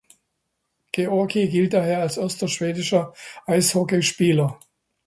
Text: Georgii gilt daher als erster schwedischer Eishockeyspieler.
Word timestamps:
Georgii 0.91 1.47
gilt 1.47 1.73
daher 1.73 1.99
als 2.01 2.17
erster 2.17 2.47
schwedischer 2.47 3.13
Eishockeyspieler. 3.45 4.57